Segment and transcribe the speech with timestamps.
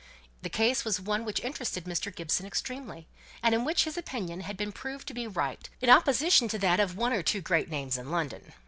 [0.41, 2.09] The case was one which interested Mr.
[2.15, 3.05] Gibson extremely,
[3.43, 6.79] and in which his opinion had been proved to be right, in opposition to that
[6.79, 8.51] of one or two great names in London.